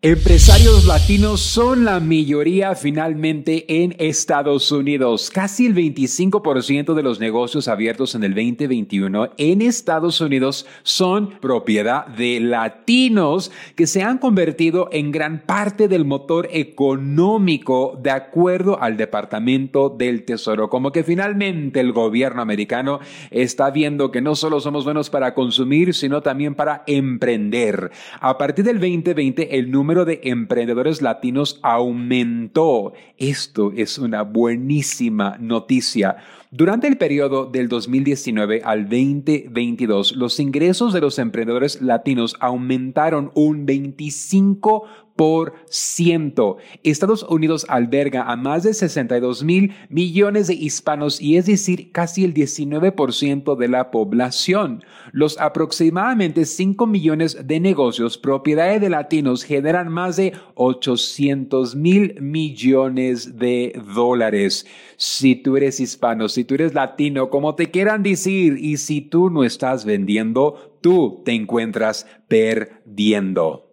[0.00, 5.28] Empresarios latinos son la mayoría finalmente en Estados Unidos.
[5.28, 12.06] Casi el 25% de los negocios abiertos en el 2021 en Estados Unidos son propiedad
[12.06, 18.96] de latinos que se han convertido en gran parte del motor económico de acuerdo al
[18.96, 20.70] Departamento del Tesoro.
[20.70, 23.00] Como que finalmente el gobierno americano
[23.32, 27.90] está viendo que no solo somos buenos para consumir, sino también para emprender.
[28.20, 32.92] A partir del 2020, el número número de emprendedores latinos aumentó.
[33.16, 36.18] Esto es una buenísima noticia.
[36.50, 43.64] Durante el periodo del 2019 al 2022, los ingresos de los emprendedores latinos aumentaron un
[43.64, 44.84] 25
[45.18, 46.58] por ciento.
[46.84, 52.24] Estados Unidos alberga a más de 62 mil millones de hispanos y es decir, casi
[52.24, 54.84] el 19% de la población.
[55.10, 63.40] Los aproximadamente 5 millones de negocios propiedades de latinos generan más de 800 mil millones
[63.40, 64.66] de dólares.
[64.98, 69.30] Si tú eres hispano, si tú eres latino, como te quieran decir, y si tú
[69.30, 73.67] no estás vendiendo, tú te encuentras perdiendo.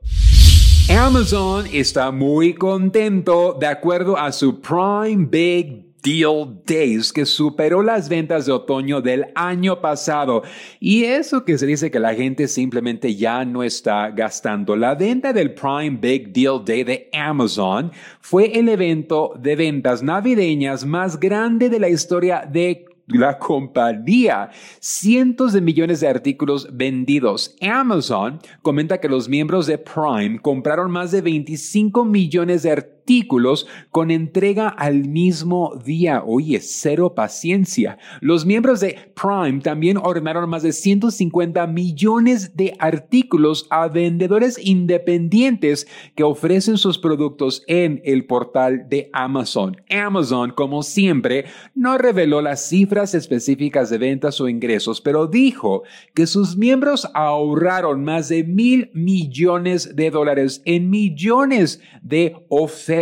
[0.89, 8.07] Amazon está muy contento de acuerdo a su Prime Big Deal Days que superó las
[8.07, 10.43] ventas de otoño del año pasado.
[10.79, 14.75] Y eso que se dice que la gente simplemente ya no está gastando.
[14.75, 20.85] La venta del Prime Big Deal Day de Amazon fue el evento de ventas navideñas
[20.85, 24.49] más grande de la historia de la compañía.
[24.79, 27.55] Cientos de millones de artículos vendidos.
[27.61, 33.67] Amazon comenta que los miembros de Prime compraron más de 25 millones de artículos artículos
[33.91, 36.23] con entrega al mismo día.
[36.25, 37.99] Oye, cero paciencia.
[38.19, 45.87] Los miembros de Prime también ordenaron más de 150 millones de artículos a vendedores independientes
[46.15, 49.77] que ofrecen sus productos en el portal de Amazon.
[49.91, 51.45] Amazon, como siempre,
[51.75, 55.83] no reveló las cifras específicas de ventas o ingresos, pero dijo
[56.15, 62.94] que sus miembros ahorraron más de mil millones de dólares en millones de ofertas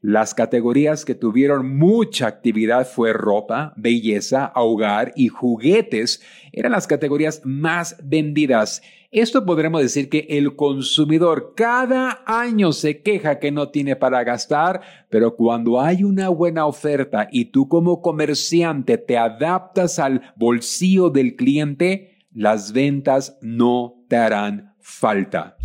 [0.00, 6.22] las categorías que tuvieron mucha actividad fue ropa, belleza, hogar y juguetes.
[6.52, 8.82] Eran las categorías más vendidas.
[9.10, 14.82] Esto podremos decir que el consumidor cada año se queja que no tiene para gastar,
[15.08, 21.36] pero cuando hay una buena oferta y tú como comerciante te adaptas al bolsillo del
[21.36, 25.56] cliente, las ventas no te harán falta.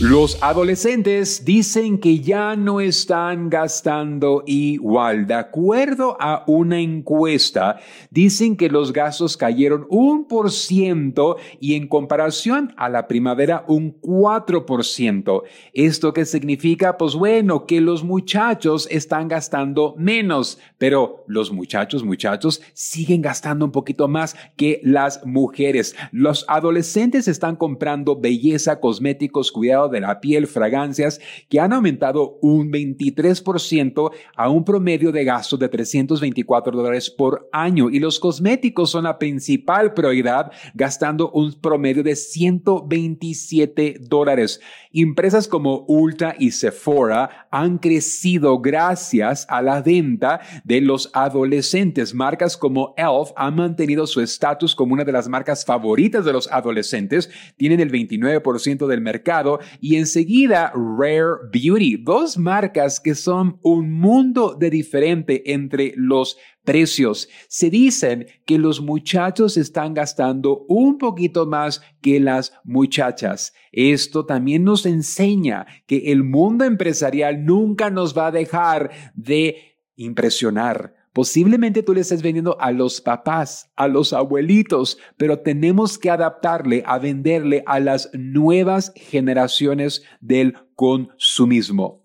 [0.00, 5.28] Los adolescentes dicen que ya no están gastando igual.
[5.28, 7.78] De acuerdo a una encuesta,
[8.10, 14.00] dicen que los gastos cayeron un por ciento y en comparación a la primavera un
[14.00, 15.42] 4%.
[15.72, 16.98] ¿Esto qué significa?
[16.98, 23.70] Pues bueno, que los muchachos están gastando menos, pero los muchachos, muchachos, siguen gastando un
[23.70, 25.94] poquito más que las mujeres.
[26.10, 29.52] Los adolescentes están comprando belleza, cosméticos,
[29.84, 35.56] cuidado de la piel, fragancias, que han aumentado un 23% a un promedio de gasto
[35.56, 37.90] de 324 dólares por año.
[37.90, 44.60] Y los cosméticos son la principal prioridad, gastando un promedio de 127 dólares.
[44.92, 52.14] Empresas como Ulta y Sephora han crecido gracias a la venta de los adolescentes.
[52.14, 56.50] Marcas como Elf han mantenido su estatus como una de las marcas favoritas de los
[56.50, 57.30] adolescentes.
[57.56, 64.56] Tienen el 29% del mercado y enseguida Rare Beauty, dos marcas que son un mundo
[64.58, 67.28] de diferente entre los precios.
[67.48, 73.52] Se dicen que los muchachos están gastando un poquito más que las muchachas.
[73.70, 81.03] Esto también nos enseña que el mundo empresarial nunca nos va a dejar de impresionar
[81.14, 86.82] Posiblemente tú le estés vendiendo a los papás, a los abuelitos, pero tenemos que adaptarle
[86.86, 92.03] a venderle a las nuevas generaciones del consumismo.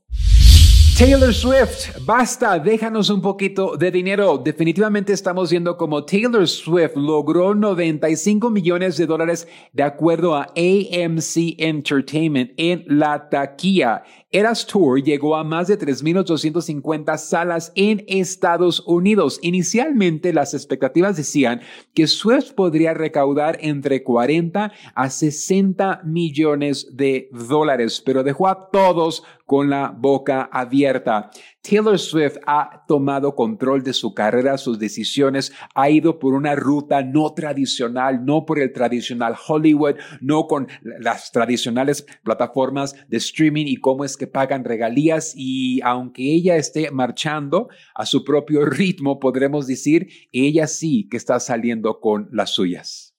[1.00, 4.38] Taylor Swift, basta, déjanos un poquito de dinero.
[4.38, 11.56] Definitivamente estamos viendo como Taylor Swift logró 95 millones de dólares de acuerdo a AMC
[11.58, 14.04] Entertainment en la taquilla.
[14.30, 19.40] Eras Tour llegó a más de 3.850 salas en Estados Unidos.
[19.42, 21.62] Inicialmente las expectativas decían
[21.96, 29.24] que Swift podría recaudar entre 40 a 60 millones de dólares, pero dejó a todos
[29.50, 31.32] con la boca abierta.
[31.64, 37.02] Taylor Swift ha tomado control de su carrera, sus decisiones, ha ido por una ruta
[37.02, 43.78] no tradicional, no por el tradicional Hollywood, no con las tradicionales plataformas de streaming y
[43.78, 49.66] cómo es que pagan regalías y aunque ella esté marchando a su propio ritmo, podremos
[49.66, 53.16] decir, ella sí que está saliendo con las suyas.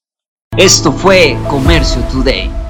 [0.57, 2.70] Esto fue Comercio Today.